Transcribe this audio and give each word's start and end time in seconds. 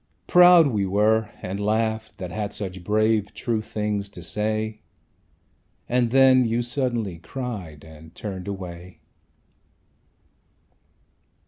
Proud 0.25 0.65
we 0.65 0.83
were, 0.83 1.29
And 1.43 1.59
laughed, 1.59 2.17
that 2.17 2.31
had 2.31 2.55
such 2.55 2.83
brave 2.83 3.35
true 3.35 3.61
things 3.61 4.09
to 4.09 4.23
say. 4.23 4.79
And 5.87 6.09
then 6.09 6.43
you 6.43 6.63
suddenly 6.63 7.19
cried, 7.19 7.83
and 7.85 8.15
turned 8.15 8.47
away. 8.47 8.97